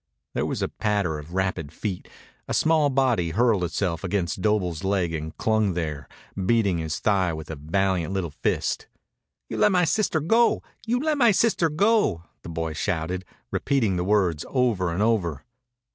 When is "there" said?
0.33-0.47, 5.75-6.07